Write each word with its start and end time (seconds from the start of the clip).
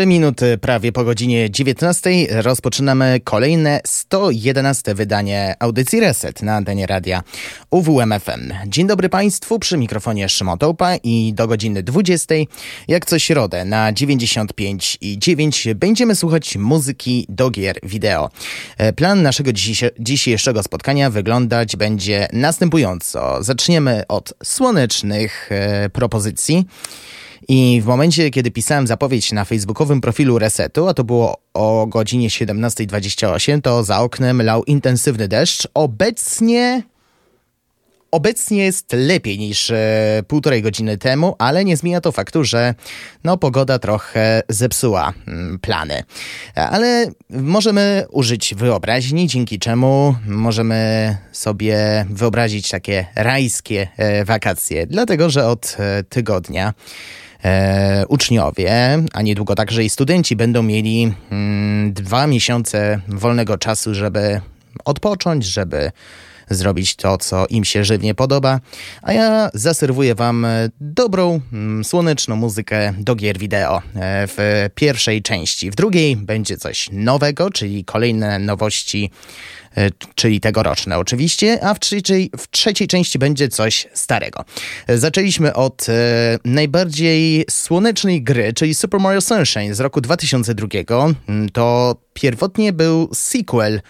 Trzy 0.00 0.06
minuty 0.06 0.58
prawie 0.58 0.92
po 0.92 1.04
godzinie 1.04 1.50
19 1.50 2.10
rozpoczynamy 2.30 3.20
kolejne 3.24 3.80
111 3.86 4.94
wydanie 4.94 5.54
audycji 5.58 6.00
Reset 6.00 6.42
na 6.42 6.54
antenie 6.54 6.86
radia 6.86 7.22
UWMFM. 7.70 8.52
Dzień 8.66 8.86
dobry 8.86 9.08
Państwu, 9.08 9.58
przy 9.58 9.78
mikrofonie 9.78 10.28
Szymon 10.28 10.58
Tołpa 10.58 10.96
i 10.96 11.32
do 11.34 11.46
godziny 11.46 11.82
20 11.82 12.34
jak 12.88 13.06
co 13.06 13.18
środę 13.18 13.64
na 13.64 13.92
95 13.92 14.98
i 15.00 15.18
9 15.18 15.68
będziemy 15.74 16.14
słuchać 16.14 16.56
muzyki 16.56 17.26
do 17.28 17.50
gier 17.50 17.78
wideo. 17.82 18.30
Plan 18.96 19.22
naszego 19.22 19.50
dzisiejszego 19.98 20.62
spotkania 20.62 21.10
wyglądać 21.10 21.76
będzie 21.76 22.28
następująco. 22.32 23.42
Zaczniemy 23.42 24.02
od 24.08 24.34
słonecznych 24.42 25.48
e, 25.52 25.90
propozycji. 25.90 26.66
I 27.52 27.80
w 27.82 27.86
momencie, 27.86 28.30
kiedy 28.30 28.50
pisałem 28.50 28.86
zapowiedź 28.86 29.32
na 29.32 29.44
facebookowym 29.44 30.00
profilu 30.00 30.38
Resetu, 30.38 30.88
a 30.88 30.94
to 30.94 31.04
było 31.04 31.36
o 31.54 31.86
godzinie 31.86 32.28
17.28, 32.28 33.60
to 33.60 33.84
za 33.84 34.00
oknem 34.00 34.42
lał 34.42 34.64
intensywny 34.64 35.28
deszcz. 35.28 35.68
Obecnie 35.74 36.82
Obecnie 38.10 38.64
jest 38.64 38.92
lepiej 38.92 39.38
niż 39.38 39.70
e, 39.70 40.22
półtorej 40.28 40.62
godziny 40.62 40.98
temu, 40.98 41.34
ale 41.38 41.64
nie 41.64 41.76
zmienia 41.76 42.00
to 42.00 42.12
faktu, 42.12 42.44
że 42.44 42.74
no, 43.24 43.36
pogoda 43.36 43.78
trochę 43.78 44.42
zepsuła 44.48 45.12
mm, 45.28 45.58
plany. 45.58 46.02
Ale 46.54 47.10
możemy 47.30 48.06
użyć 48.10 48.54
wyobraźni, 48.54 49.26
dzięki 49.26 49.58
czemu 49.58 50.14
możemy 50.26 51.16
sobie 51.32 52.06
wyobrazić 52.10 52.68
takie 52.68 53.06
rajskie 53.14 53.88
e, 53.96 54.24
wakacje, 54.24 54.86
dlatego 54.86 55.30
że 55.30 55.46
od 55.46 55.76
e, 55.78 56.02
tygodnia 56.04 56.74
e, 57.44 58.04
uczniowie, 58.08 58.98
a 59.12 59.22
niedługo 59.22 59.54
także 59.54 59.84
i 59.84 59.90
studenci 59.90 60.36
będą 60.36 60.62
mieli 60.62 61.14
mm, 61.30 61.92
dwa 61.92 62.26
miesiące 62.26 63.00
wolnego 63.08 63.58
czasu, 63.58 63.94
żeby 63.94 64.40
odpocząć, 64.84 65.44
żeby 65.44 65.92
zrobić 66.50 66.96
to, 66.96 67.18
co 67.18 67.46
im 67.46 67.64
się 67.64 67.84
żywnie 67.84 68.14
podoba, 68.14 68.60
a 69.02 69.12
ja 69.12 69.50
zaserwuję 69.54 70.14
Wam 70.14 70.46
dobrą, 70.80 71.40
mm, 71.52 71.84
słoneczną 71.84 72.36
muzykę 72.36 72.92
do 72.98 73.14
gier 73.14 73.38
wideo 73.38 73.76
e, 73.78 73.82
w 74.26 74.68
pierwszej 74.74 75.22
części. 75.22 75.70
W 75.70 75.74
drugiej 75.74 76.16
będzie 76.16 76.56
coś 76.56 76.88
nowego, 76.92 77.50
czyli 77.50 77.84
kolejne 77.84 78.38
nowości 78.38 79.10
E, 79.76 79.90
czyli 80.14 80.40
tegoroczne 80.40 80.98
oczywiście, 80.98 81.64
a 81.64 81.74
w 81.74 81.80
trzeciej, 81.80 82.30
w 82.38 82.50
trzeciej 82.50 82.88
części 82.88 83.18
będzie 83.18 83.48
coś 83.48 83.88
starego. 83.94 84.44
Zaczęliśmy 84.88 85.54
od 85.54 85.88
e, 85.88 85.92
najbardziej 86.44 87.44
słonecznej 87.50 88.22
gry, 88.22 88.52
czyli 88.52 88.74
Super 88.74 89.00
Mario 89.00 89.20
Sunshine 89.20 89.74
z 89.74 89.80
roku 89.80 90.00
2002. 90.00 90.68
Mm, 91.28 91.48
to 91.48 91.96
pierwotnie 92.14 92.72
był 92.72 93.08
sequel 93.14 93.80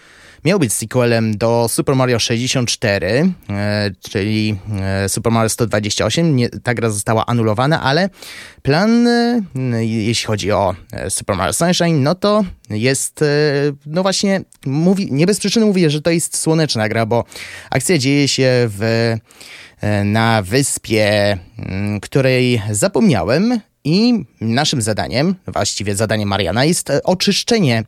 miał 0.45 0.59
być 0.59 0.73
sequelem 0.73 1.37
do 1.37 1.67
Super 1.69 1.95
Mario 1.95 2.19
64, 2.19 3.31
czyli 4.09 4.57
Super 5.07 5.31
Mario 5.31 5.49
128. 5.49 6.35
Nie, 6.35 6.49
ta 6.49 6.73
gra 6.73 6.89
została 6.89 7.25
anulowana, 7.25 7.81
ale 7.81 8.09
plan, 8.61 9.07
jeśli 9.81 10.27
chodzi 10.27 10.51
o 10.51 10.75
Super 11.09 11.35
Mario 11.35 11.53
Sunshine, 11.53 12.03
no 12.03 12.15
to 12.15 12.43
jest, 12.69 13.23
no 13.85 14.01
właśnie, 14.01 14.41
mówi, 14.65 15.07
nie 15.11 15.25
bez 15.25 15.39
przyczyny 15.39 15.65
mówię, 15.65 15.89
że 15.89 16.01
to 16.01 16.09
jest 16.09 16.37
słoneczna 16.37 16.89
gra, 16.89 17.05
bo 17.05 17.23
akcja 17.69 17.97
dzieje 17.97 18.27
się 18.27 18.49
w 18.53 19.13
na 20.05 20.41
wyspie, 20.41 21.37
której 22.01 22.61
zapomniałem 22.71 23.61
i 23.83 24.25
naszym 24.41 24.81
zadaniem, 24.81 25.35
właściwie 25.47 25.95
zadaniem 25.95 26.29
Mariana 26.29 26.65
jest 26.65 26.91
oczyszczenie 27.03 27.77
e, 27.79 27.83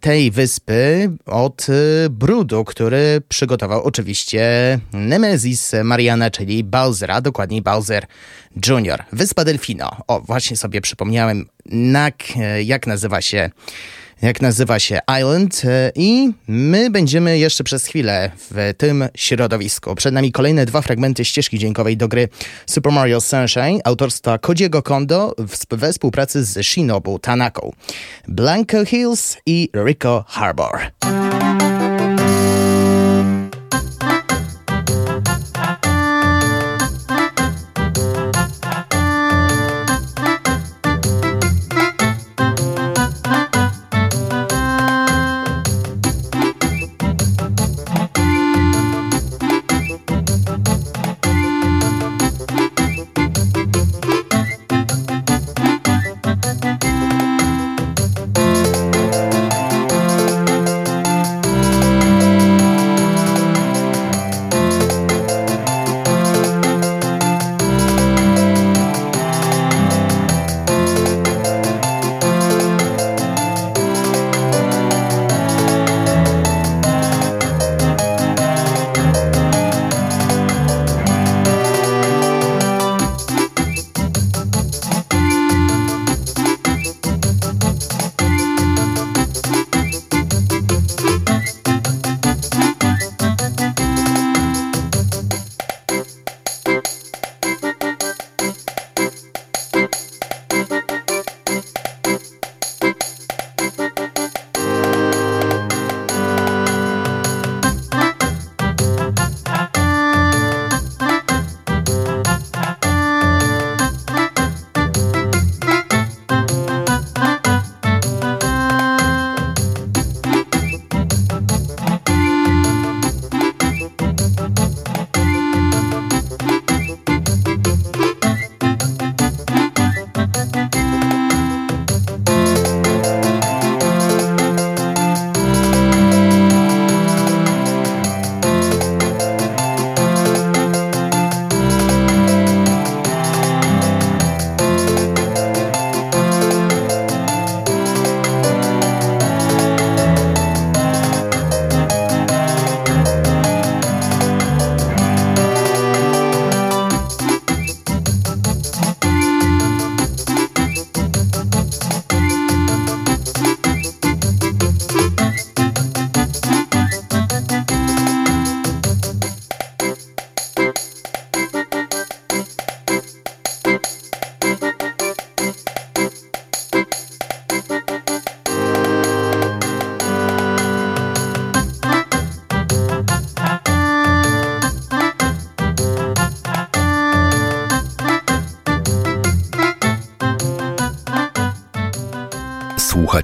tej 0.00 0.30
wyspy 0.30 1.10
od 1.26 1.66
e, 1.68 2.10
brudu, 2.10 2.64
który 2.64 3.22
przygotował 3.28 3.82
oczywiście 3.82 4.78
Nemesis 4.92 5.72
Mariana, 5.84 6.30
czyli 6.30 6.64
Bowsera, 6.64 7.20
dokładniej 7.20 7.62
Bowser 7.62 8.06
Jr. 8.66 9.04
Wyspa 9.12 9.44
Delfino. 9.44 9.96
O, 10.06 10.20
właśnie 10.20 10.56
sobie 10.56 10.80
przypomniałem, 10.80 11.46
jak, 11.92 12.14
jak 12.64 12.86
nazywa 12.86 13.20
się 13.20 13.50
jak 14.22 14.42
nazywa 14.42 14.78
się 14.78 15.00
Island 15.18 15.62
e, 15.64 15.92
i 15.94 16.30
my 16.48 16.90
będziemy 16.90 17.38
jeszcze 17.38 17.64
przez 17.64 17.86
chwilę 17.86 18.30
w 18.50 18.74
tym 18.76 19.08
środowisku. 19.14 19.94
Przed 19.94 20.14
nami 20.14 20.32
kolejne 20.32 20.66
dwa 20.66 20.82
fragmenty 20.82 21.24
ścieżki 21.24 21.58
dźwiękowej 21.58 21.96
do 21.96 22.08
gry 22.08 22.28
Super 22.66 22.92
Mario 22.92 23.20
Sunshine 23.20 23.80
autorstwa 23.84 24.38
Kodziego 24.38 24.82
Kondo 24.82 25.34
we 25.70 25.92
współpracy 25.92 26.44
z 26.44 26.66
Shinobu 26.66 27.18
Tanaką, 27.18 27.72
Blanco 28.28 28.84
Hills 28.84 29.36
i 29.46 29.70
Rico 29.86 30.24
Harbor. 30.28 30.78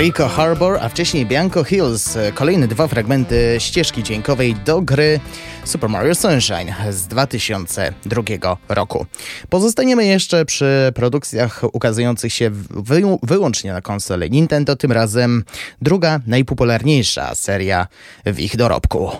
Rico 0.00 0.28
Harbor, 0.28 0.78
a 0.82 0.88
wcześniej 0.88 1.26
Bianco 1.26 1.64
Hills. 1.64 2.18
Kolejne 2.34 2.68
dwa 2.68 2.88
fragmenty 2.88 3.56
ścieżki 3.58 4.02
dźwiękowej 4.02 4.54
do 4.54 4.82
gry 4.82 5.20
Super 5.64 5.90
Mario 5.90 6.14
Sunshine 6.14 6.74
z 6.90 7.06
2002 7.06 8.22
roku. 8.68 9.06
Pozostaniemy 9.48 10.06
jeszcze 10.06 10.44
przy 10.44 10.92
produkcjach 10.94 11.62
ukazujących 11.72 12.32
się 12.32 12.50
wy 12.70 13.02
wyłącznie 13.22 13.72
na 13.72 13.80
konsole 13.80 14.30
Nintendo, 14.30 14.76
tym 14.76 14.92
razem 14.92 15.44
druga 15.82 16.20
najpopularniejsza 16.26 17.34
seria 17.34 17.86
w 18.26 18.40
ich 18.40 18.56
dorobku. 18.56 19.10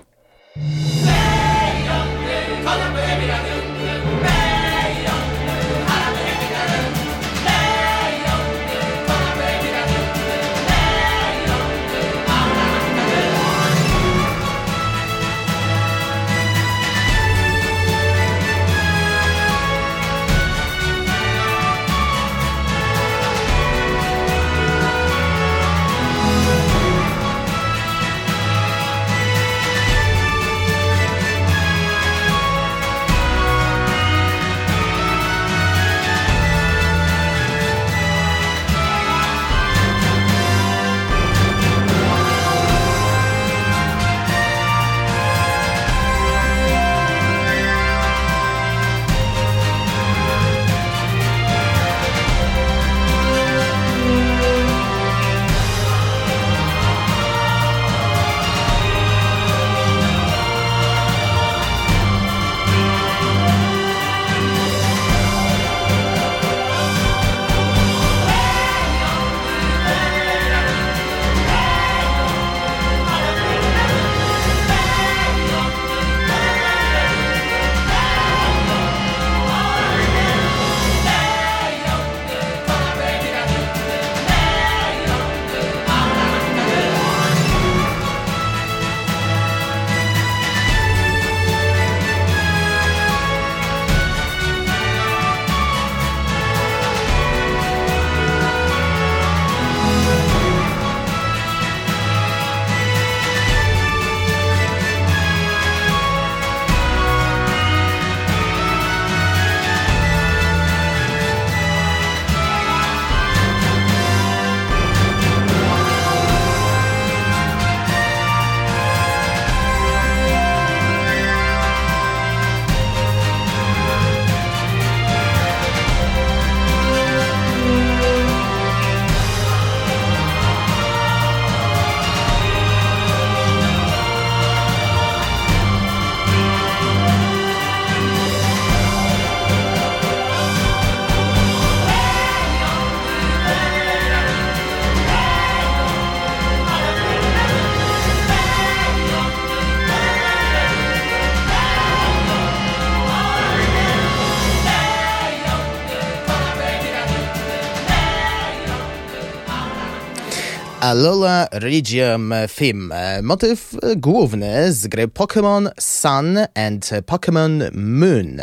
Alola 160.90 161.48
Regium 161.52 162.34
Theme. 162.56 163.22
Motyw 163.22 163.74
główny 163.96 164.72
z 164.72 164.86
gry 164.86 165.08
Pokémon 165.08 165.70
Sun 165.80 166.38
and 166.54 166.90
Pokémon 167.06 167.70
Moon. 167.74 168.40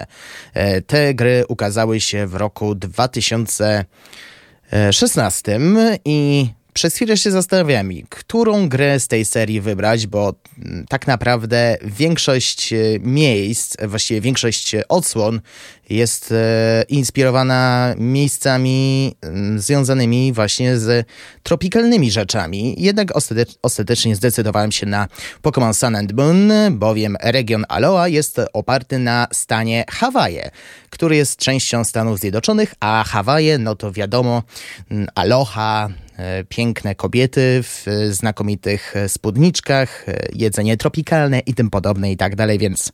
Te 0.87 1.13
gry 1.13 1.43
ukazały 1.47 2.01
się 2.01 2.27
w 2.27 2.35
roku 2.35 2.75
2016 2.75 5.59
i 6.05 6.47
przez 6.77 6.95
chwilę 6.95 7.17
się 7.17 7.31
zastanawiam, 7.31 7.89
którą 8.09 8.69
grę 8.69 8.99
z 8.99 9.07
tej 9.07 9.25
serii 9.25 9.61
wybrać, 9.61 10.07
bo 10.07 10.33
mm, 10.65 10.85
tak 10.89 11.07
naprawdę 11.07 11.77
większość 11.83 12.73
e, 12.73 12.77
miejsc, 12.99 13.77
właściwie 13.87 14.21
większość 14.21 14.75
odsłon 14.89 15.41
jest 15.89 16.31
e, 16.31 16.83
inspirowana 16.89 17.93
miejscami 17.97 19.15
mm, 19.21 19.59
związanymi 19.59 20.33
właśnie 20.33 20.77
z 20.77 21.07
tropikalnymi 21.43 22.11
rzeczami. 22.11 22.75
Jednak 22.77 23.13
ostatecznie 23.61 24.15
zdecydowałem 24.15 24.71
się 24.71 24.85
na 24.85 25.07
Pokémon 25.43 25.73
Sun 25.73 25.95
and 25.95 26.13
Moon, 26.13 26.51
bowiem 26.71 27.17
region 27.21 27.65
Aloha 27.69 28.07
jest 28.07 28.41
oparty 28.53 28.99
na 28.99 29.27
stanie 29.31 29.85
Hawaje, 29.89 30.51
który 30.89 31.15
jest 31.15 31.39
częścią 31.39 31.83
Stanów 31.83 32.19
Zjednoczonych, 32.19 32.73
a 32.79 33.03
Hawaje, 33.07 33.57
no 33.57 33.75
to 33.75 33.91
wiadomo, 33.91 34.43
mm, 34.91 35.07
Aloha, 35.15 35.89
e, 35.89 36.06
piękne 36.49 36.95
kobiety 36.95 37.59
w 37.63 37.85
znakomitych 38.09 38.93
spódniczkach, 39.07 40.09
e, 40.09 40.27
jedzenie 40.33 40.77
tropikalne 40.77 41.39
i 41.39 41.53
tym 41.53 41.69
podobne 41.69 42.11
i 42.11 42.17
tak 42.17 42.35
dalej, 42.35 42.59
więc 42.59 42.91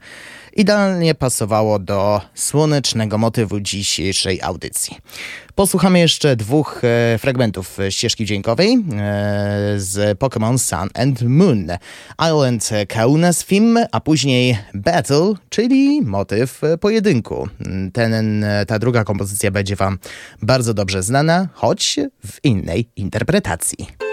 idealnie 0.56 1.16
pasowało 1.16 1.80
do 1.80 2.22
słonecznego 2.36 3.18
motywu 3.18 3.60
dzisiejszej 3.60 4.42
audycji. 4.42 4.98
Posłuchamy 5.56 6.00
jeszcze 6.00 6.36
dwóch 6.36 6.82
e, 6.84 7.18
fragmentów 7.18 7.78
ścieżki 7.90 8.26
dźwiękowej 8.26 8.74
e, 8.74 8.80
z 9.78 10.20
Pokémon 10.20 10.58
Sun 10.58 10.90
and 10.94 11.22
Moon. 11.22 11.68
Island 12.30 12.70
Kaunas 12.88 13.46
Theme, 13.46 13.88
a 13.92 14.00
później 14.00 14.58
Battle, 14.74 15.34
czyli 15.50 16.02
motyw 16.02 16.62
pojedynku. 16.82 17.48
Ten, 17.94 18.46
ta 18.68 18.80
druga 18.80 19.04
kompozycja 19.04 19.52
będzie 19.52 19.76
Wam 19.76 20.00
bardzo 20.42 20.74
dobrze 20.74 21.04
znana, 21.04 21.48
choć 21.54 22.00
w 22.26 22.44
innej 22.44 22.90
interpretacji. 22.96 24.13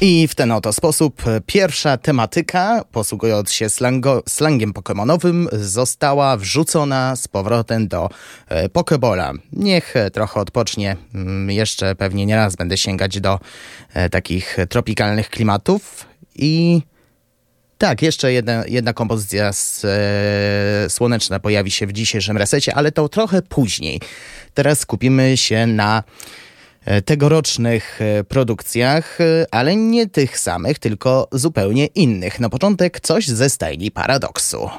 I 0.00 0.28
w 0.28 0.34
ten 0.34 0.52
oto 0.52 0.72
sposób 0.72 1.22
pierwsza 1.46 1.96
tematyka, 1.96 2.84
posługując 2.92 3.52
się 3.52 3.68
slango, 3.68 4.22
slangiem 4.28 4.72
pokemonowym, 4.72 5.48
została 5.52 6.36
wrzucona 6.36 7.16
z 7.16 7.28
powrotem 7.28 7.88
do 7.88 8.08
e, 8.48 8.68
Pokebola. 8.68 9.32
Niech 9.52 9.94
trochę 10.12 10.40
odpocznie, 10.40 10.96
mm, 11.14 11.50
jeszcze 11.50 11.94
pewnie 11.94 12.26
nie 12.26 12.36
raz 12.36 12.56
będę 12.56 12.76
sięgać 12.76 13.20
do 13.20 13.40
e, 13.94 14.10
takich 14.10 14.56
tropikalnych 14.68 15.30
klimatów 15.30 16.06
i 16.34 16.82
tak, 17.78 18.02
jeszcze 18.02 18.32
jedna, 18.32 18.64
jedna 18.66 18.92
kompozycja 18.92 19.52
z, 19.52 19.84
e, 19.84 20.90
słoneczna 20.90 21.40
pojawi 21.40 21.70
się 21.70 21.86
w 21.86 21.92
dzisiejszym 21.92 22.36
resecie, 22.36 22.74
ale 22.74 22.92
to 22.92 23.08
trochę 23.08 23.42
później. 23.42 24.00
Teraz 24.54 24.78
skupimy 24.78 25.36
się 25.36 25.66
na 25.66 26.02
E, 26.02 26.49
tegorocznych 27.04 28.00
e, 28.02 28.24
produkcjach, 28.24 29.20
e, 29.20 29.46
ale 29.50 29.76
nie 29.76 30.06
tych 30.06 30.38
samych, 30.38 30.78
tylko 30.78 31.28
zupełnie 31.32 31.86
innych. 31.86 32.40
Na 32.40 32.48
początek 32.48 33.00
coś 33.00 33.28
ze 33.28 33.50
stajni 33.50 33.90
paradoksu. 33.90 34.70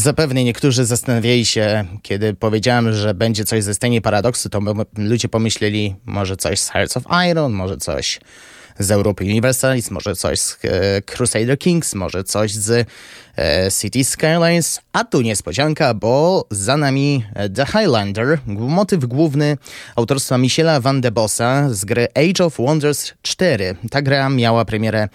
Zapewne 0.00 0.44
niektórzy 0.44 0.84
zastanawiali 0.84 1.46
się, 1.46 1.84
kiedy 2.02 2.34
powiedziałem, 2.34 2.92
że 2.92 3.14
będzie 3.14 3.44
coś 3.44 3.64
ze 3.64 3.74
scenie 3.74 4.00
paradoksu, 4.00 4.48
to 4.48 4.60
ludzie 4.96 5.28
pomyśleli 5.28 5.96
może 6.06 6.36
coś 6.36 6.60
z 6.60 6.68
Hearts 6.68 6.96
of 6.96 7.04
Iron, 7.30 7.52
może 7.52 7.76
coś 7.76 8.20
z 8.78 8.90
Europy 8.90 9.24
Universalis, 9.24 9.90
może 9.90 10.16
coś 10.16 10.40
z 10.40 10.58
e, 10.64 11.02
Crusader 11.02 11.58
Kings, 11.58 11.94
może 11.94 12.24
coś 12.24 12.52
z 12.52 12.88
e, 13.38 13.70
City 13.80 14.04
Skylines, 14.04 14.80
a 14.92 15.04
tu 15.04 15.20
niespodzianka, 15.20 15.94
bo 15.94 16.46
za 16.50 16.76
nami 16.76 17.24
e, 17.34 17.48
The 17.48 17.66
Highlander, 17.66 18.38
motyw 18.46 19.04
główny 19.04 19.56
autorstwa 19.96 20.38
Michela 20.38 20.80
Van 20.80 21.00
de 21.00 21.10
Bossa 21.10 21.68
z 21.70 21.84
gry 21.84 22.08
Age 22.14 22.44
of 22.44 22.58
Wonders 22.58 23.12
4. 23.22 23.76
Ta 23.90 24.02
gra 24.02 24.28
miała 24.28 24.64
premierę 24.64 25.08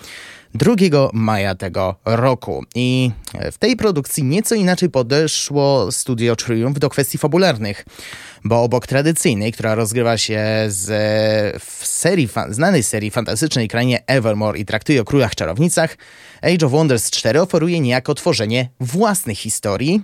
2 0.55 0.75
maja 1.13 1.55
tego 1.55 1.95
roku. 2.05 2.65
I 2.75 3.11
w 3.51 3.57
tej 3.57 3.75
produkcji 3.75 4.23
nieco 4.23 4.55
inaczej 4.55 4.89
podeszło 4.89 5.91
Studio 5.91 6.35
Triumph 6.35 6.79
do 6.79 6.89
kwestii 6.89 7.17
fabularnych, 7.17 7.85
bo 8.45 8.63
obok 8.63 8.87
tradycyjnej, 8.87 9.51
która 9.51 9.75
rozgrywa 9.75 10.17
się 10.17 10.43
z, 10.67 10.87
w 11.63 11.87
serii, 11.87 12.29
znanej 12.49 12.83
serii 12.83 13.11
fantastycznej 13.11 13.67
krainie 13.67 14.03
Evermore 14.07 14.59
i 14.59 14.65
traktuje 14.65 15.01
o 15.01 15.05
królach 15.05 15.35
czarownicach, 15.35 15.97
Age 16.45 16.65
of 16.65 16.71
Wonders 16.71 17.09
4 17.09 17.41
oferuje 17.41 17.79
niejako 17.79 18.15
tworzenie 18.15 18.69
własnych 18.79 19.37
historii. 19.37 20.01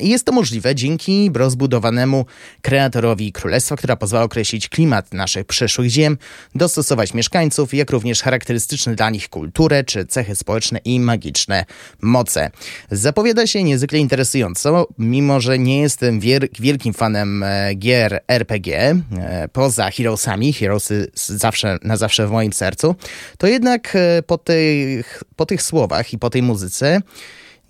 Jest 0.00 0.24
to 0.24 0.32
możliwe 0.32 0.74
dzięki 0.74 1.30
rozbudowanemu 1.34 2.26
kreatorowi 2.62 3.32
królestwa, 3.32 3.76
która 3.76 3.96
pozwala 3.96 4.24
określić 4.24 4.68
klimat 4.68 5.12
naszych 5.12 5.44
przyszłych 5.46 5.90
ziem, 5.90 6.18
dostosować 6.54 7.14
mieszkańców, 7.14 7.74
jak 7.74 7.90
również 7.90 8.22
charakterystyczne 8.22 8.94
dla 8.94 9.10
nich 9.10 9.28
kulturę 9.28 9.84
czy 9.84 10.06
cechy 10.06 10.36
społeczne 10.36 10.80
i 10.84 11.00
magiczne 11.00 11.64
moce. 12.02 12.50
Zapowiada 12.90 13.46
się 13.46 13.62
niezwykle 13.62 13.98
interesująco, 13.98 14.86
mimo 14.98 15.40
że 15.40 15.58
nie 15.58 15.80
jestem 15.80 16.20
wielkim 16.60 16.94
fanem 16.94 17.42
e, 17.42 17.69
gier 17.74 18.20
RPG, 18.28 18.78
e, 19.18 19.48
poza 19.52 19.90
Heroesami, 19.90 20.52
Heroesy 20.52 21.10
zawsze, 21.14 21.78
na 21.82 21.96
zawsze 21.96 22.26
w 22.26 22.30
moim 22.30 22.52
sercu, 22.52 22.94
to 23.38 23.46
jednak 23.46 23.96
e, 23.96 24.22
po 24.22 24.38
tych, 24.38 25.22
po 25.36 25.46
tych 25.46 25.62
słowach 25.62 26.12
i 26.12 26.18
po 26.18 26.30
tej 26.30 26.42
muzyce 26.42 27.00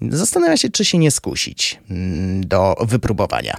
Zastanawia 0.09 0.57
się, 0.57 0.71
czy 0.71 0.85
się 0.85 0.99
nie 0.99 1.11
skusić 1.11 1.81
mm, 1.91 2.47
do 2.47 2.75
wypróbowania. 2.81 3.57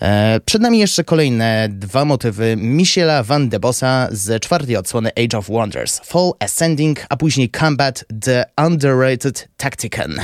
E, 0.00 0.40
przed 0.44 0.62
nami 0.62 0.78
jeszcze 0.78 1.04
kolejne 1.04 1.68
dwa 1.70 2.04
motywy 2.04 2.56
Michela 2.56 3.22
Van 3.22 3.48
de 3.48 3.60
Bossa 3.60 4.08
z 4.10 4.42
czwartej 4.42 4.76
odsłony 4.76 5.10
Age 5.24 5.38
of 5.38 5.48
Wonders. 5.48 6.00
Fall 6.04 6.32
Ascending, 6.38 7.06
a 7.08 7.16
później 7.16 7.50
Combat 7.50 8.04
The 8.20 8.44
Underrated 8.66 9.48
Tactican. 9.56 10.20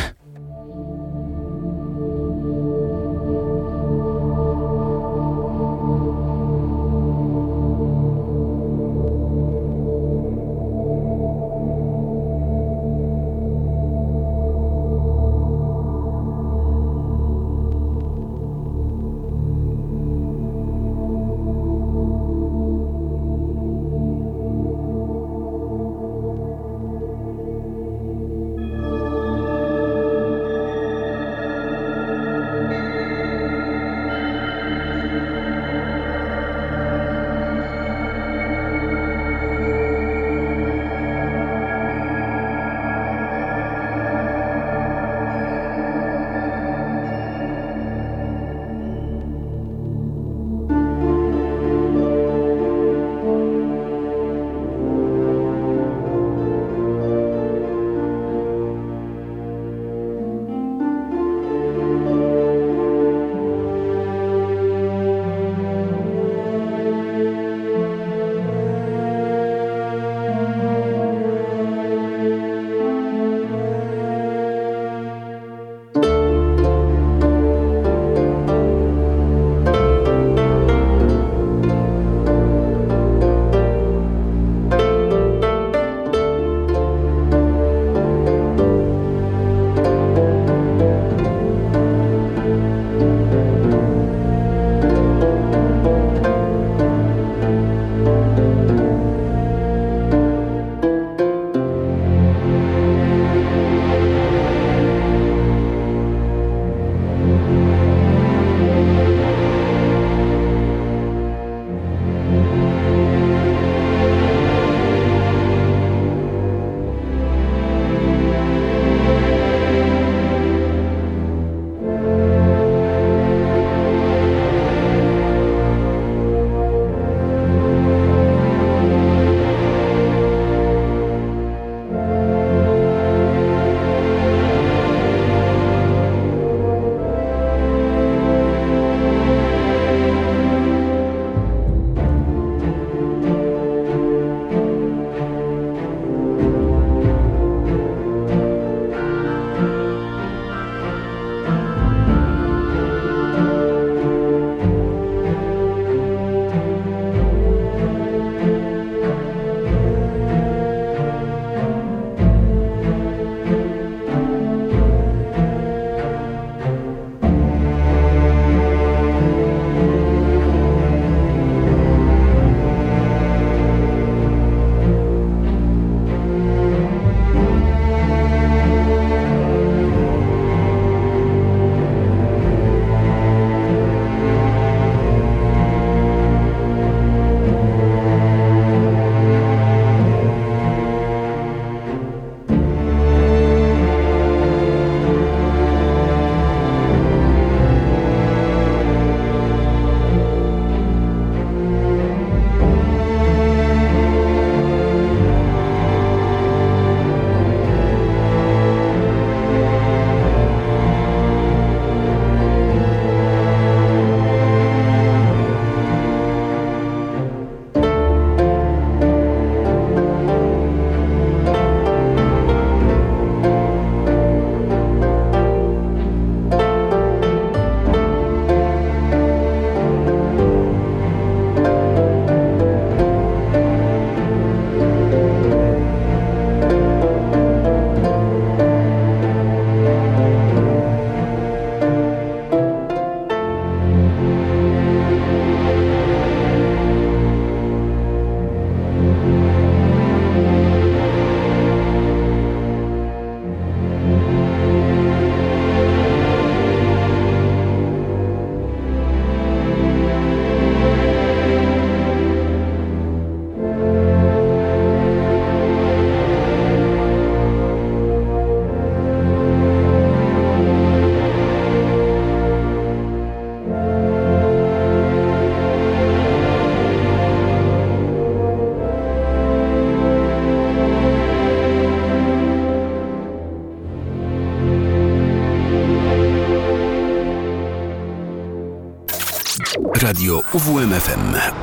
Radio 290.11 290.43
UWMFM. 290.51 291.60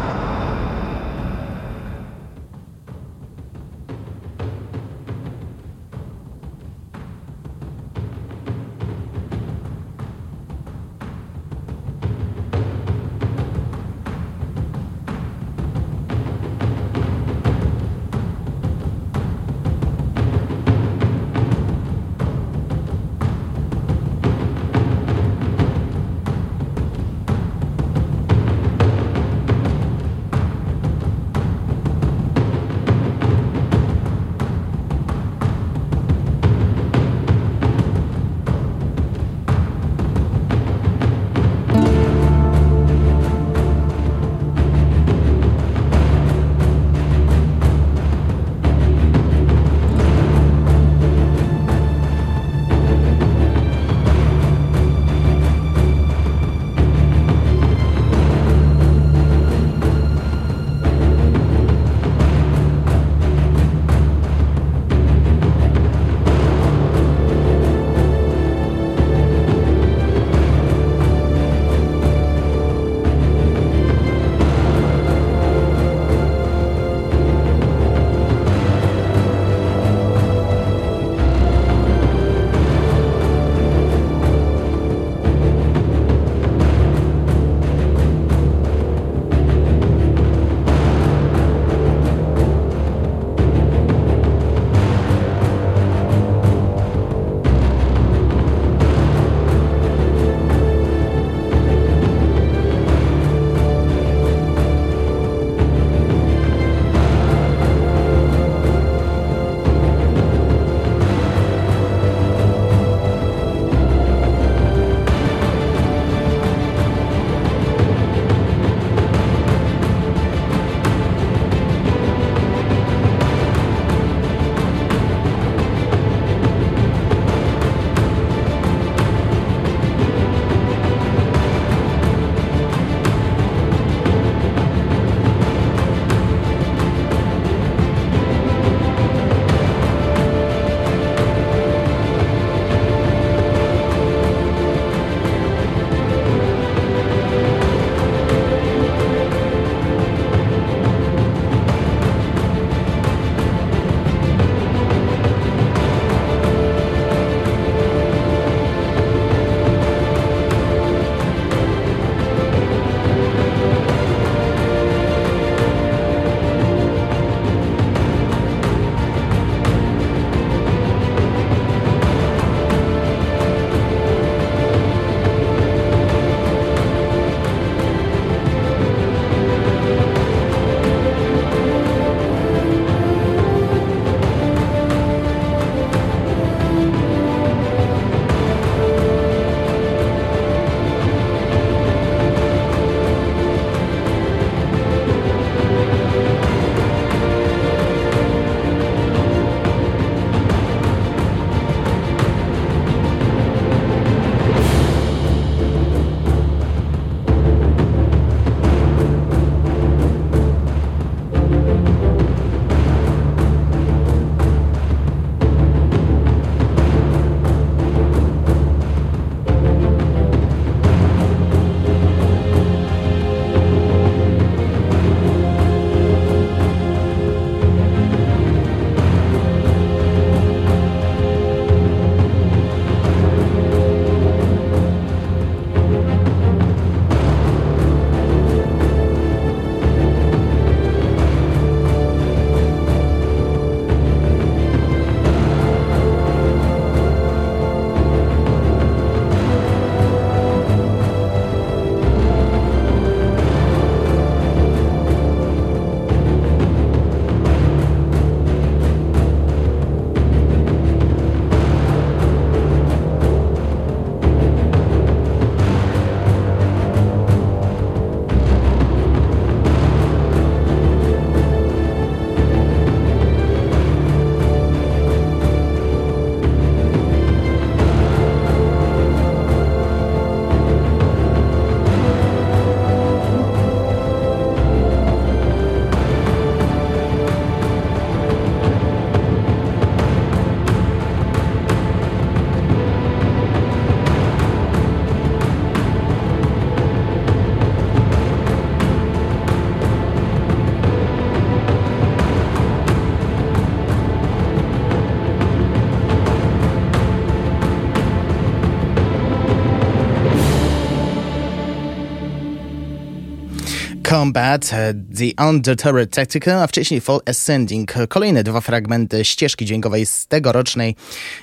Combat, 314.17 314.71
The 315.17 315.45
Undertower 315.49 316.09
Tactical, 316.09 316.61
a 316.61 316.67
wcześniej 316.67 317.01
Fall 317.01 317.19
Ascending. 317.25 317.93
Kolejne 318.09 318.43
dwa 318.43 318.61
fragmenty 318.61 319.25
ścieżki 319.25 319.65
dźwiękowej 319.65 320.05
z 320.05 320.27
tegorocznej 320.27 320.95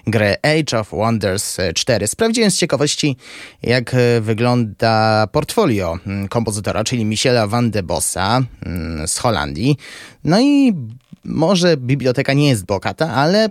gry 0.06 0.36
Age 0.42 0.80
of 0.80 0.90
Wonders 0.90 1.56
4. 1.74 2.06
Sprawdziłem 2.06 2.50
z 2.50 2.56
ciekawości, 2.56 3.16
jak 3.62 3.96
wygląda 4.20 5.26
portfolio 5.32 5.98
kompozytora, 6.28 6.84
czyli 6.84 7.04
Michela 7.04 7.46
van 7.46 7.70
de 7.70 7.82
Bossa 7.82 8.42
mm, 8.66 9.08
z 9.08 9.18
Holandii. 9.18 9.76
No 10.24 10.40
i 10.40 10.72
może 11.24 11.76
biblioteka 11.76 12.32
nie 12.32 12.48
jest 12.48 12.64
bogata, 12.64 13.10
ale 13.10 13.48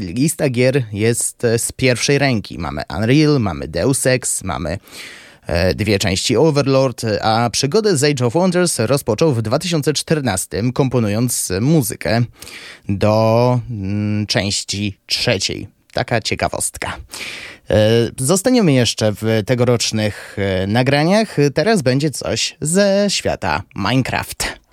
lista 0.00 0.48
gier 0.48 0.84
jest 0.92 1.42
z 1.58 1.72
pierwszej 1.72 2.18
ręki. 2.18 2.58
Mamy 2.58 2.82
Unreal, 2.98 3.40
mamy 3.40 3.68
Deus 3.68 4.06
Ex, 4.06 4.44
mamy 4.44 4.78
E, 4.78 4.78
dwie 5.74 5.98
części 5.98 6.36
Overlord, 6.36 7.02
a 7.22 7.50
przygodę 7.50 7.96
z 7.96 8.04
Age 8.04 8.26
of 8.26 8.32
Wonders 8.32 8.78
rozpoczął 8.78 9.34
w 9.34 9.42
2014, 9.42 10.62
komponując 10.74 11.52
muzykę 11.60 12.22
do 12.88 13.60
mm, 13.70 14.26
części 14.26 14.98
trzeciej. 15.06 15.68
Taka 15.92 16.20
ciekawostka. 16.20 16.96
E, 17.70 17.76
zostaniemy 18.18 18.72
jeszcze 18.72 19.12
w 19.12 19.42
tegorocznych 19.46 20.36
e, 20.38 20.66
nagraniach. 20.66 21.36
Teraz 21.54 21.82
będzie 21.82 22.10
coś 22.10 22.56
ze 22.60 23.06
świata 23.08 23.62
Minecraft. 23.76 24.63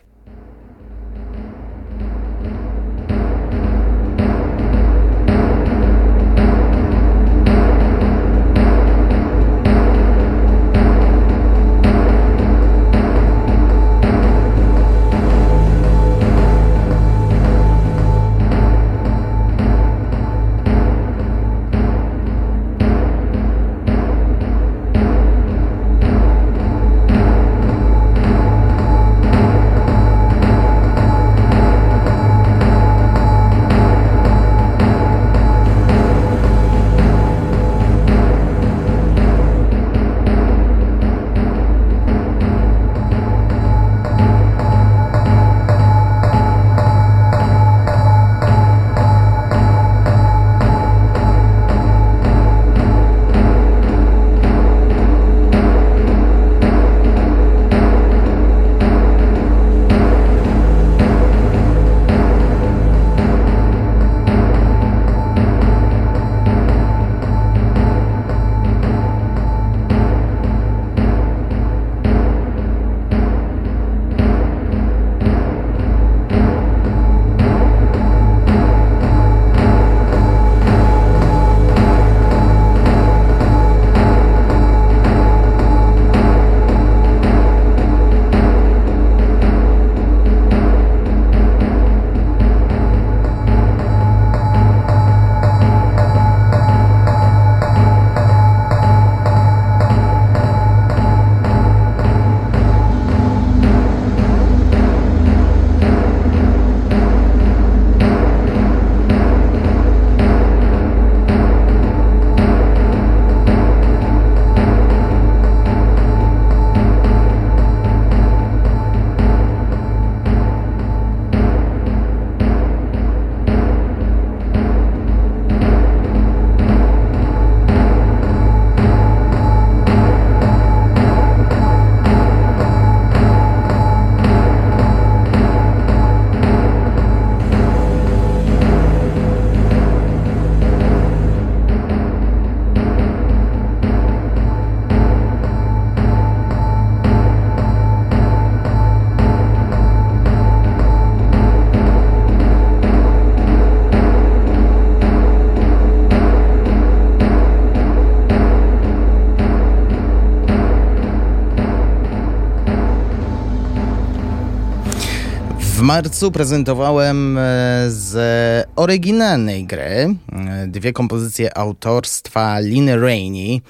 Marcu 165.92 166.32
prezentowałem 166.32 167.38
e, 167.38 167.42
z 167.90 168.68
oryginalnej 168.76 169.66
gry 169.66 169.84
e, 169.84 170.68
dwie 170.68 170.94
kompozycje 170.94 171.58
autorstwa 171.58 172.60
Liny 172.60 173.00
Rainey. 173.00 173.62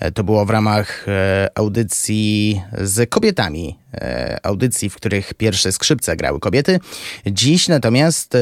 E, 0.00 0.12
to 0.12 0.24
było 0.24 0.44
w 0.44 0.50
ramach 0.50 1.06
audycji 1.54 2.60
z 2.78 3.10
kobietami, 3.10 3.78
audycji, 4.42 4.90
w 4.90 4.94
których 4.96 5.34
pierwsze 5.34 5.72
skrzypce 5.72 6.16
grały 6.16 6.40
kobiety. 6.40 6.80
Dziś 7.26 7.68
natomiast 7.68 8.36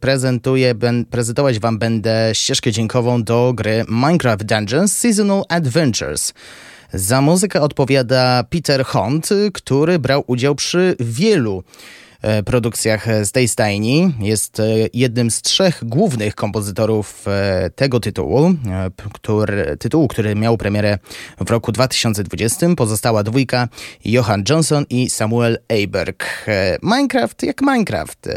prezentuję, 0.00 0.74
prezentować 1.10 1.58
Wam 1.58 1.78
będę 1.78 2.30
ścieżkę 2.32 2.72
dźwiękową 2.72 3.22
do 3.22 3.52
gry 3.54 3.84
Minecraft 3.88 4.44
Dungeons 4.44 4.96
Seasonal 4.96 5.44
Adventures. 5.48 6.34
Za 6.92 7.20
muzykę 7.20 7.60
odpowiada 7.60 8.44
Peter 8.50 8.84
Hunt, 8.84 9.28
który 9.54 9.98
brał 9.98 10.24
udział 10.26 10.54
przy 10.54 10.96
wielu 11.00 11.64
produkcjach 12.44 13.06
z 13.24 13.32
tej 13.32 13.48
stajni. 13.48 14.14
Jest 14.20 14.60
e, 14.60 14.64
jednym 14.94 15.30
z 15.30 15.42
trzech 15.42 15.80
głównych 15.82 16.34
kompozytorów 16.34 17.24
e, 17.28 17.70
tego 17.74 18.00
tytułu, 18.00 18.54
który, 19.12 19.76
tytułu, 19.76 20.08
który 20.08 20.34
miał 20.34 20.58
premierę 20.58 20.98
w 21.40 21.50
roku 21.50 21.72
2020. 21.72 22.66
Pozostała 22.76 23.22
dwójka 23.22 23.68
Johan 24.04 24.44
Johnson 24.48 24.84
i 24.90 25.10
Samuel 25.10 25.58
Eiberg. 25.68 26.46
Minecraft 26.82 27.42
jak 27.42 27.62
Minecraft. 27.62 28.28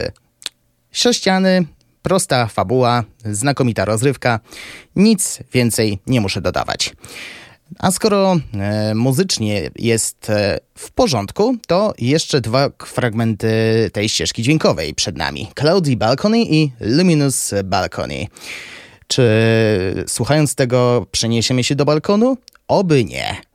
Sześciany, 0.91 1.65
prosta 2.01 2.47
fabuła, 2.47 3.03
znakomita 3.25 3.85
rozrywka. 3.85 4.39
Nic 4.95 5.39
więcej 5.53 5.99
nie 6.07 6.21
muszę 6.21 6.41
dodawać. 6.41 6.93
A 7.79 7.91
skoro 7.91 8.35
e, 8.53 8.95
muzycznie 8.95 9.69
jest 9.75 10.29
e, 10.29 10.59
w 10.75 10.91
porządku, 10.91 11.55
to 11.67 11.93
jeszcze 11.97 12.41
dwa 12.41 12.69
fragmenty 12.85 13.49
tej 13.93 14.09
ścieżki 14.09 14.43
dźwiękowej 14.43 14.93
przed 14.93 15.17
nami. 15.17 15.47
Cloudy 15.55 15.97
Balcony 15.97 16.43
i 16.43 16.71
Luminous 16.79 17.53
Balcony. 17.63 18.27
Czy 19.07 19.23
słuchając 20.07 20.55
tego 20.55 21.05
przeniesiemy 21.11 21.63
się 21.63 21.75
do 21.75 21.85
balkonu? 21.85 22.37
Oby 22.67 23.05
nie. 23.05 23.52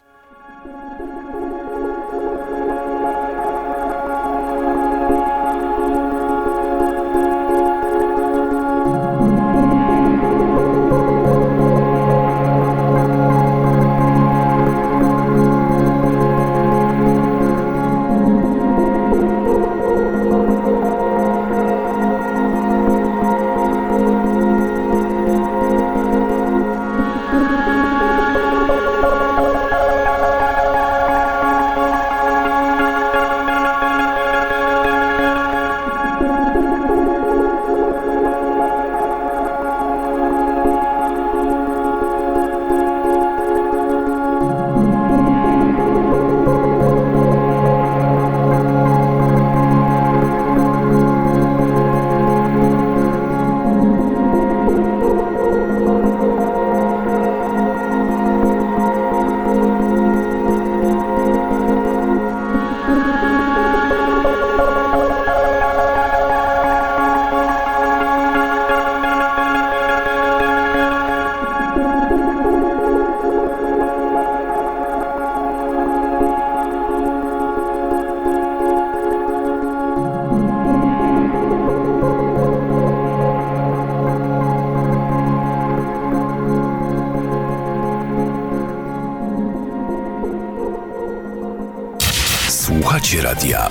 Radia 93.29 93.68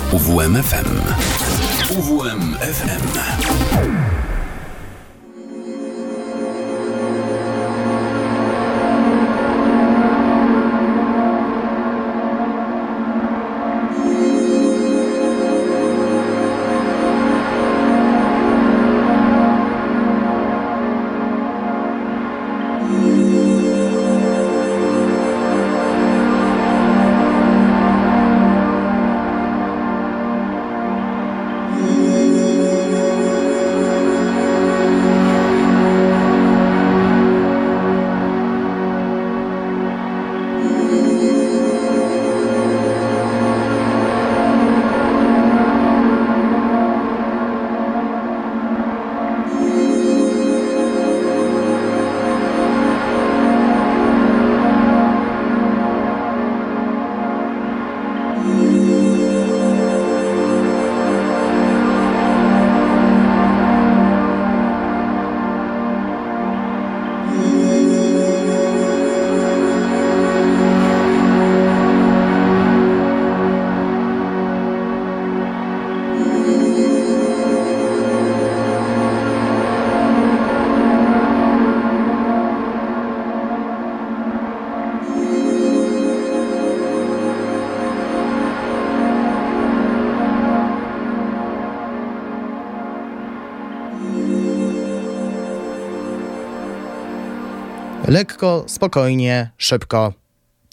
Lekko, 98.22 98.64
spokojnie, 98.68 99.50
szybko. 99.58 100.14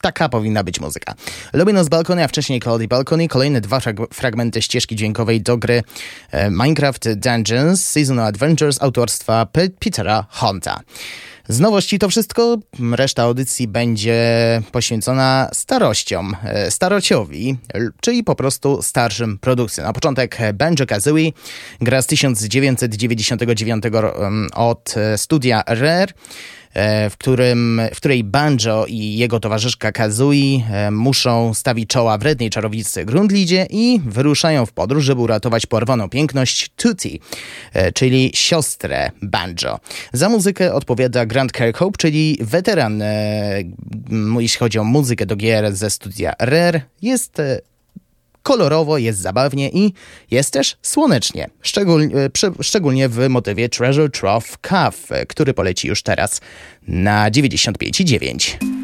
Taka 0.03 0.29
powinna 0.29 0.65
być 0.65 0.81
muzyka. 0.81 1.15
Lubię 1.53 1.85
z 1.85 1.89
balkony, 1.89 2.25
a 2.25 2.29
wcześniej 2.29 2.61
Cloudy 2.61 2.89
Balcony. 2.89 3.29
Kolejne 3.29 3.61
dwa 3.61 3.79
frag- 3.79 4.15
fragmenty 4.15 4.63
ścieżki 4.63 4.97
dźwiękowej 4.97 5.43
do 5.43 5.57
gry 5.57 5.83
e, 6.31 6.51
Minecraft 6.51 7.15
Dungeons 7.15 7.89
Seasonal 7.89 8.27
Adventures 8.27 8.83
autorstwa 8.83 9.47
Petera 9.79 10.27
Honta. 10.31 10.81
Z 11.49 11.61
nowości 11.61 11.99
to 11.99 12.09
wszystko. 12.09 12.57
Reszta 12.93 13.23
audycji 13.23 13.69
będzie 13.69 14.23
poświęcona 14.73 15.49
starościom, 15.53 16.37
e, 16.45 16.71
starociowi, 16.71 17.57
czyli 18.01 18.25
po 18.25 18.35
prostu 18.35 18.83
starszym 18.83 19.39
produkcjom. 19.39 19.87
Na 19.87 19.93
początek 19.93 20.39
Banjo 20.55 20.87
Kazooie, 20.87 21.31
gra 21.81 22.03
z 22.03 22.07
1999 22.07 23.85
ro- 23.93 24.27
em, 24.27 24.49
od 24.55 24.95
e, 24.97 25.19
studia 25.19 25.63
Rare 25.67 26.07
e, 26.11 26.15
w, 27.11 27.15
którym, 27.19 27.81
w 27.95 27.97
której 27.97 28.25
Banjo 28.25 28.87
i 28.89 29.17
jego 29.17 29.41
towarzyszka 29.41 29.93
Kazooie 29.93 30.61
e, 30.71 30.91
muszą 30.91 31.55
stawić 31.55 31.89
czoła 31.89 32.19
wrednej 32.19 32.51
czarownicy 32.51 33.05
Grundlidzie 33.05 33.67
i 33.71 34.01
wyruszają 34.07 34.67
w 34.67 34.73
podróż, 34.73 35.05
żeby 35.05 35.21
uratować 35.21 35.67
porwaną 35.67 36.09
piękność 36.09 36.71
Tutti, 36.77 37.21
e, 37.73 37.93
czyli 37.93 38.31
siostrę 38.35 39.11
Banjo. 39.23 39.81
Za 40.13 40.29
muzykę 40.29 40.75
odpowiada 40.75 41.27
Grant 41.27 41.53
Kirkhope, 41.53 41.99
czyli 41.99 42.39
weteran, 42.41 43.03
e, 43.03 43.63
jeśli 44.39 44.59
chodzi 44.59 44.79
o 44.79 44.85
muzykę 44.85 45.27
do 45.27 45.37
gier 45.37 45.77
ze 45.77 45.91
studia 45.91 46.33
Rare. 46.39 46.81
Jest 47.03 47.41
e, 47.41 47.61
kolorowo, 48.45 48.99
jest 48.99 49.19
zabawnie 49.19 49.71
i 49.71 49.93
jest 50.31 50.53
też 50.53 50.77
słonecznie. 50.83 51.51
Szczegól, 51.63 52.03
e, 52.03 52.31
przy, 52.31 52.51
szczególnie 52.63 53.09
w 53.09 53.29
motywie 53.29 53.69
Treasure 53.69 54.11
Trough 54.11 54.59
Cave, 54.61 55.09
który 55.29 55.55
poleci 55.55 55.89
już 55.89 56.03
teraz 56.03 56.41
na 56.89 57.31
95,9. 57.31 58.84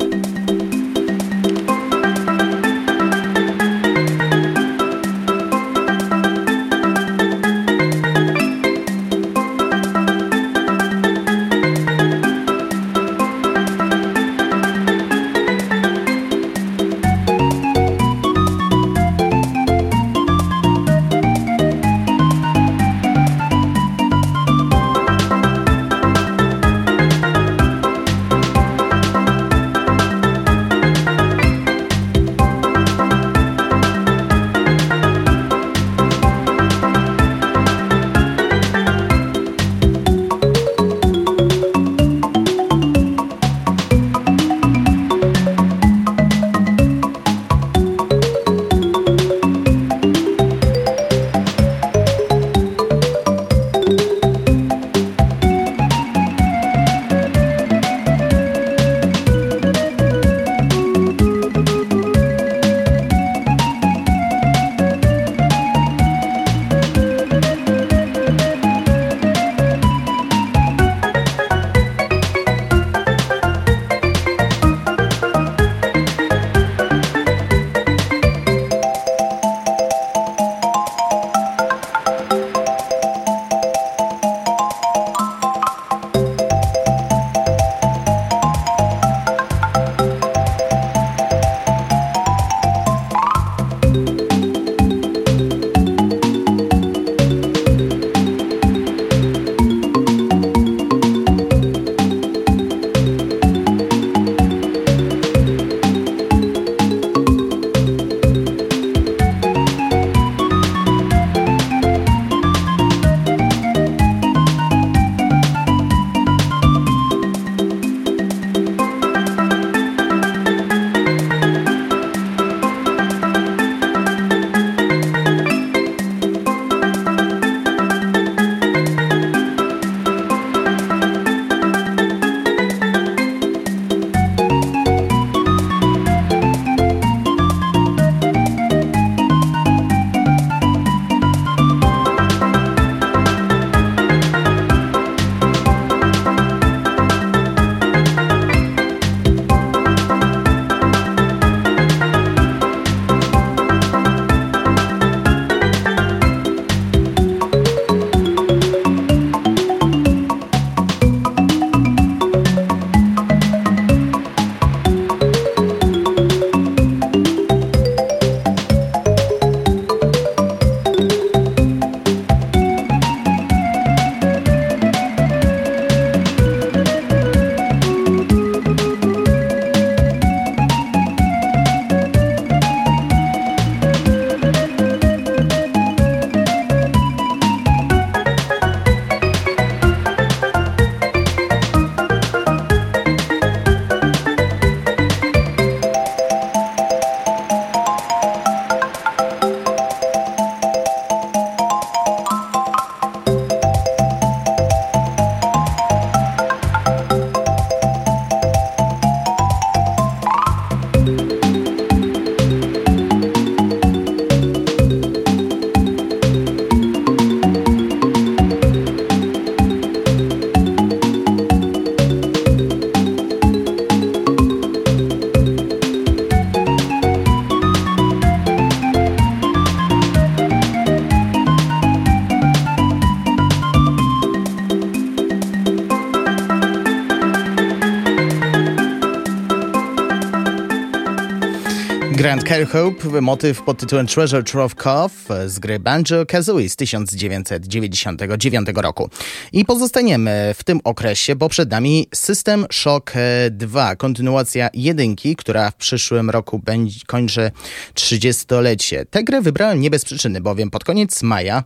Kirkhope, 242.73 243.21
motyw 243.21 243.63
pod 243.63 243.79
tytułem 243.79 244.07
Treasure 244.07 244.43
Trove 244.43 244.75
Cove 244.75 245.13
z 245.47 245.59
gry 245.59 245.81
Banjo-Kazooie 245.81 246.69
z 246.69 246.77
1999 246.77 248.69
roku. 248.75 249.11
I 249.53 249.65
pozostaniemy 249.65 250.55
w 250.57 250.65
tym 250.65 250.81
okresie, 250.85 251.37
bo 251.37 251.49
przed 251.49 251.71
nami 251.71 252.07
System 252.15 252.67
Shock 252.73 253.13
2, 253.51 253.97
kontynuacja 253.97 254.69
jedynki, 254.75 255.37
która 255.37 255.71
w 255.71 255.75
przyszłym 255.75 256.31
roku 256.31 256.59
będzie, 256.59 257.01
kończy 257.07 257.51
30-lecie. 257.95 259.07
Tę 259.11 259.25
grę 259.25 259.41
wybrałem 259.41 259.81
nie 259.81 259.91
bez 259.91 260.05
przyczyny, 260.05 260.41
bowiem 260.41 260.71
pod 260.71 260.85
koniec 260.85 261.23
maja 261.23 261.65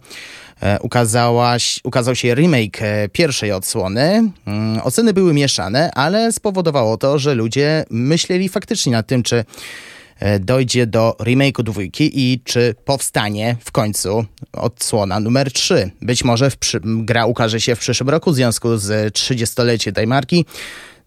e, 0.62 0.78
ukazałaś, 0.80 1.80
ukazał 1.84 2.14
się 2.14 2.34
remake 2.34 2.82
e, 2.82 3.08
pierwszej 3.08 3.52
odsłony. 3.52 4.30
Mm, 4.46 4.80
oceny 4.84 5.12
były 5.12 5.34
mieszane, 5.34 5.90
ale 5.94 6.32
spowodowało 6.32 6.96
to, 6.96 7.18
że 7.18 7.34
ludzie 7.34 7.84
myśleli 7.90 8.48
faktycznie 8.48 8.92
nad 8.92 9.06
tym, 9.06 9.22
czy 9.22 9.36
E, 9.36 9.44
dojdzie 10.40 10.86
do 10.86 11.16
remake'u 11.20 11.62
dwójki 11.62 12.10
i 12.14 12.40
czy 12.44 12.74
powstanie 12.84 13.56
w 13.64 13.72
końcu 13.72 14.24
odsłona 14.52 15.20
numer 15.20 15.52
3. 15.52 15.90
Być 16.02 16.24
może 16.24 16.50
przy... 16.60 16.80
gra 16.84 17.26
ukaże 17.26 17.60
się 17.60 17.76
w 17.76 17.78
przyszłym 17.78 18.08
roku 18.08 18.32
w 18.32 18.34
związku 18.34 18.76
z 18.76 19.14
30-leciem 19.14 19.92
tej 19.92 20.06
marki. 20.06 20.44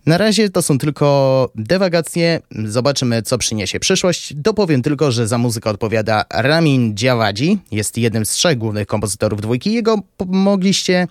Na 0.08 0.18
razie 0.18 0.49
to 0.49 0.62
są 0.62 0.78
tylko 0.78 1.49
dewagacje. 1.55 2.39
Zobaczymy, 2.66 3.22
co 3.22 3.38
przyniesie 3.38 3.80
przyszłość. 3.80 4.34
Dopowiem 4.34 4.82
tylko, 4.82 5.12
że 5.12 5.28
za 5.28 5.38
muzykę 5.38 5.70
odpowiada 5.70 6.26
Ramin 6.34 6.93
Djawadzi. 6.93 7.58
Jest 7.72 7.97
jednym 7.97 8.26
z 8.26 8.30
trzech 8.30 8.58
głównych 8.58 8.88
kompozytorów 8.88 9.41
dwójki. 9.41 9.74
Jego 9.74 9.99
mogliście 10.28 11.08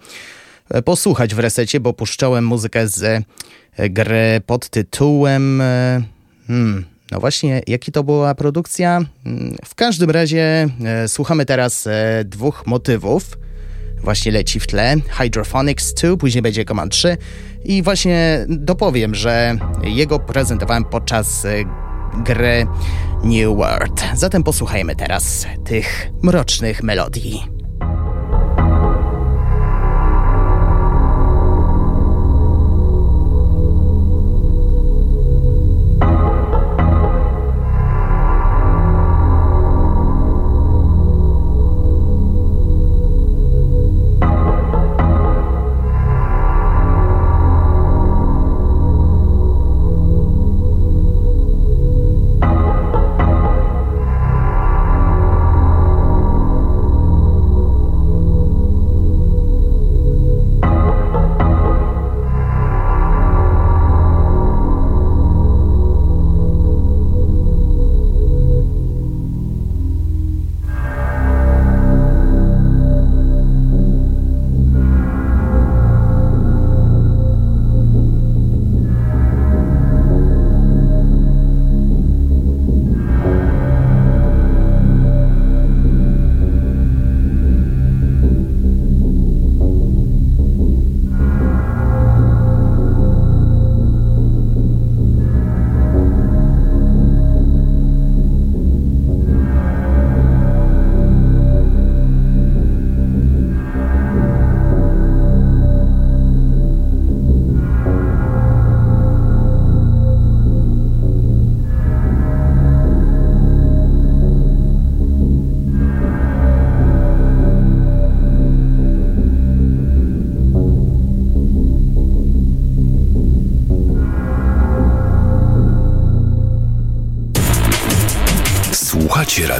e, 0.71 0.83
posłuchać 0.83 1.35
w 1.35 1.39
resecie, 1.39 1.81
bo 1.81 1.93
puszczałem 1.93 2.47
muzykę 2.47 2.89
z 2.89 3.25
e, 3.77 3.91
gry 3.91 4.41
pod 4.47 4.69
tytułem... 4.69 5.63
Hmm, 6.47 6.96
no 7.11 7.21
właśnie, 7.21 7.63
jaki 7.67 7.93
to 7.93 8.05
była 8.05 8.35
produkcja? 8.35 9.01
Mm, 9.27 9.57
w 9.65 9.75
każdym 9.75 10.11
razie 10.11 10.69
e, 10.85 11.09
słuchamy 11.09 11.47
teraz 11.47 11.87
e, 11.87 12.25
dwóch 12.25 12.67
motywów. 12.67 13.39
Właśnie 14.03 14.33
leci 14.33 14.61
w 14.61 14.67
tle 14.67 14.97
Hydrophonics 15.09 15.95
2, 15.95 16.17
później 16.17 16.43
będzie 16.43 16.65
Command 16.65 16.93
3 16.93 17.17
i 17.65 17.83
właśnie 17.83 18.47
dopowiem, 18.49 19.15
że 19.15 19.57
jego 19.85 20.19
prezentowałem 20.19 20.85
podczas 20.85 21.45
e, 21.45 21.65
gry 22.25 22.67
New 23.25 23.57
World. 23.57 24.05
Zatem 24.15 24.43
posłuchajmy 24.43 24.97
teraz 24.97 25.47
tych 25.65 26.11
mrocznych 26.23 26.83
melodii. 26.83 27.56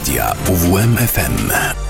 Media 0.07 0.31
UWMFM. 0.47 1.86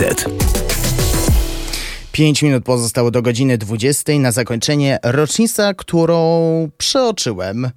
Reset. 0.00 0.24
5 2.12 2.42
minut 2.42 2.64
pozostało 2.64 3.10
do 3.10 3.22
godziny 3.22 3.58
20 3.58 4.12
na 4.12 4.32
zakończenie 4.32 4.98
rocznica, 5.02 5.74
którą 5.74 6.70
przeoczyłem. 6.78 7.70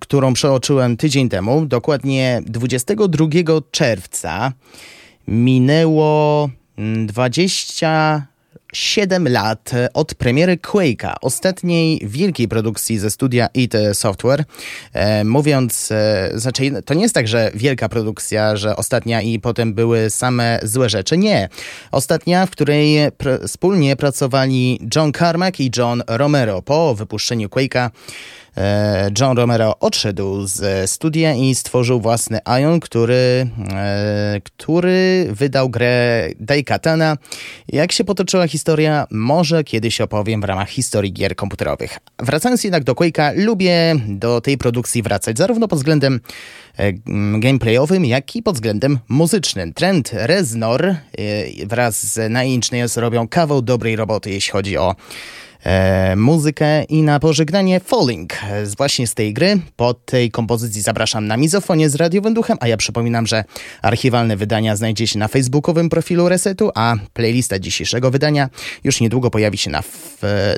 którą 0.00 0.34
przeoczyłem 0.34 0.96
tydzień 0.96 1.28
temu, 1.28 1.66
dokładnie 1.66 2.42
22 2.46 3.26
czerwca. 3.70 4.52
Minęło 5.28 6.50
20 7.06 8.26
7 8.72 9.28
lat 9.28 9.70
od 9.94 10.14
premiery 10.14 10.56
Quake'a, 10.56 11.14
ostatniej 11.20 12.00
wielkiej 12.04 12.48
produkcji 12.48 12.98
ze 12.98 13.10
studia 13.10 13.48
IT 13.54 13.74
Software. 13.92 14.44
E, 14.92 15.24
mówiąc, 15.24 15.88
e, 15.92 16.30
znaczy 16.34 16.82
to 16.84 16.94
nie 16.94 17.02
jest 17.02 17.14
tak, 17.14 17.28
że 17.28 17.50
wielka 17.54 17.88
produkcja, 17.88 18.56
że 18.56 18.76
ostatnia 18.76 19.22
i 19.22 19.38
potem 19.38 19.74
były 19.74 20.10
same 20.10 20.60
złe 20.62 20.88
rzeczy. 20.88 21.18
Nie. 21.18 21.48
Ostatnia, 21.90 22.46
w 22.46 22.50
której 22.50 23.12
pr 23.18 23.40
wspólnie 23.46 23.96
pracowali 23.96 24.80
John 24.96 25.12
Carmack 25.12 25.60
i 25.60 25.70
John 25.76 26.02
Romero 26.06 26.62
po 26.62 26.94
wypuszczeniu 26.94 27.48
Quake'a. 27.48 27.90
E, 28.56 29.10
John 29.20 29.36
Romero 29.36 29.78
odszedł 29.78 30.46
z 30.46 30.90
studia 30.90 31.34
i 31.34 31.54
stworzył 31.54 32.00
własny 32.00 32.38
Ion, 32.60 32.80
który, 32.80 33.46
e, 33.72 34.40
który 34.44 35.28
wydał 35.30 35.68
grę 35.68 36.28
Daikatana. 36.40 37.16
Jak 37.68 37.92
się 37.92 38.04
potoczyła 38.04 38.48
historia, 38.48 39.06
może 39.10 39.64
kiedyś 39.64 40.00
opowiem 40.00 40.40
w 40.40 40.44
ramach 40.44 40.68
historii 40.68 41.12
gier 41.12 41.36
komputerowych. 41.36 41.98
Wracając 42.18 42.64
jednak 42.64 42.84
do 42.84 42.92
Quake'a, 42.92 43.32
lubię 43.36 43.96
do 44.08 44.40
tej 44.40 44.58
produkcji 44.58 45.02
wracać, 45.02 45.38
zarówno 45.38 45.68
pod 45.68 45.78
względem 45.78 46.20
e, 46.76 46.92
gameplayowym, 47.40 48.04
jak 48.04 48.36
i 48.36 48.42
pod 48.42 48.54
względem 48.54 48.98
muzycznym. 49.08 49.72
Trend 49.72 50.10
Reznor 50.12 50.94
wraz 51.66 52.12
z 52.12 52.30
Nine 52.30 52.46
Inch 52.46 52.72
Nails 52.72 52.96
robią 52.96 53.28
kawał 53.28 53.62
dobrej 53.62 53.96
roboty, 53.96 54.30
jeśli 54.30 54.52
chodzi 54.52 54.76
o 54.76 54.96
e, 55.64 56.16
muzykę 56.16 56.84
i 56.84 57.02
na 57.02 57.20
pożegnanie 57.20 57.80
Falling 57.80 58.32
z 58.64 58.76
właśnie 58.76 59.06
z 59.06 59.14
tej 59.14 59.34
gry. 59.34 59.60
Po 59.76 59.94
tej 59.94 60.30
kompozycji 60.30 60.82
zapraszam 60.82 61.26
na 61.26 61.36
mizofonie 61.36 61.90
z 61.90 61.94
radiowym 61.94 62.34
duchem, 62.34 62.58
a 62.60 62.68
ja 62.68 62.76
przypominam, 62.76 63.26
że 63.26 63.44
archiwalne 63.82 64.36
wydania 64.36 64.76
znajdzie 64.76 65.06
się 65.06 65.18
na 65.18 65.28
facebookowym 65.28 65.88
profilu 65.88 66.28
Resetu, 66.28 66.70
a 66.74 66.96
playlista 67.12 67.58
dzisiejszego 67.58 68.10
wydania 68.10 68.48
już 68.84 69.00
niedługo 69.00 69.30
pojawi 69.30 69.58
się 69.58 69.70
na, 69.70 69.82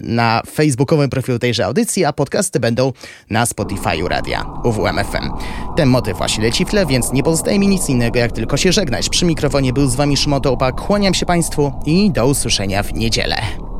na 0.02 0.42
facebookowym 0.52 1.10
profilu 1.10 1.38
tejże 1.38 1.66
audycji, 1.66 2.04
a 2.04 2.12
podcasty 2.12 2.60
będą 2.60 2.92
na 3.30 3.44
Spotify'u 3.44 4.08
radia 4.08 4.46
UWMFM. 4.64 5.30
Ten 5.76 5.88
motyw 5.88 6.18
właśnie 6.18 6.44
leci 6.44 6.64
w 6.64 6.68
tle, 6.68 6.86
więc 6.86 7.12
nie 7.12 7.22
pozostaje 7.22 7.58
mi 7.58 7.68
nic 7.68 7.88
innego, 7.88 8.18
jak 8.18 8.32
tylko 8.32 8.56
się 8.56 8.72
żegnać. 8.72 9.08
Przy 9.08 9.24
mikrofonie 9.24 9.72
był 9.72 9.88
z 9.88 9.94
wami 9.94 10.16
Szymon 10.16 10.42
kłaniam 10.76 11.14
się 11.14 11.26
Państwu 11.26 11.72
i 11.86 12.10
do 12.10 12.26
usłyszenia 12.26 12.82
w 12.82 12.94
niedzielę. 12.94 13.71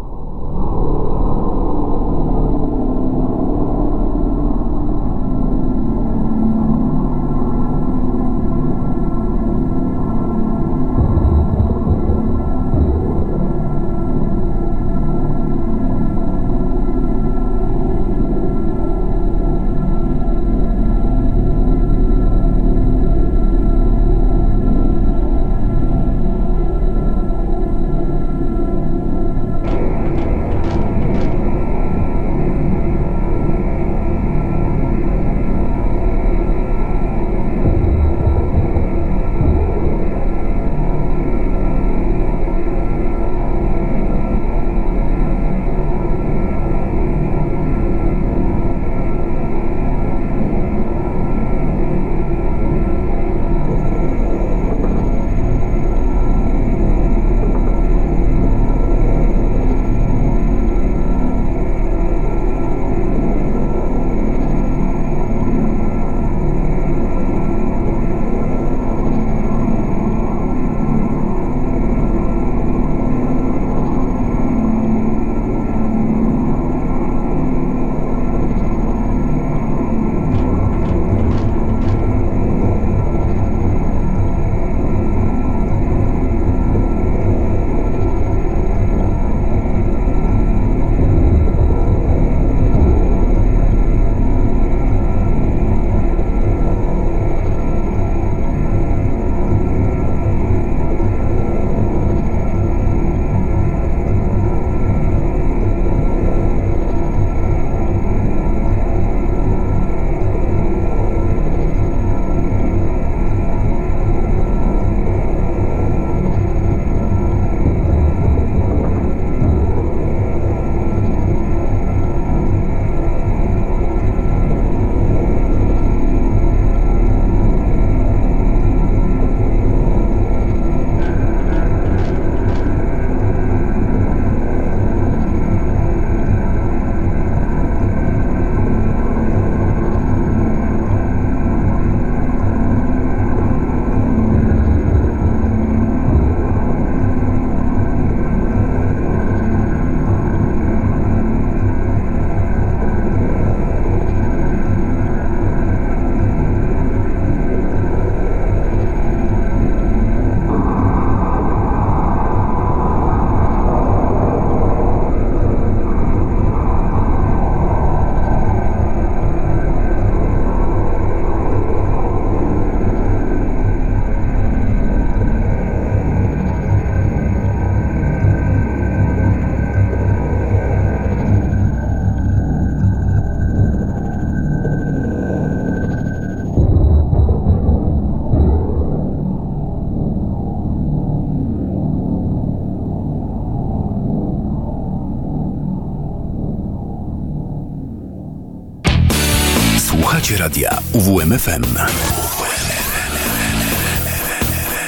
Radia 200.43 200.78
UWMFM. 200.93 201.62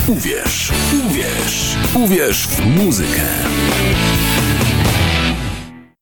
Uwierz, 0.09 0.73
uwierz, 1.07 1.77
uwierz 1.95 2.47
w 2.47 2.67
muzykę. 2.67 3.23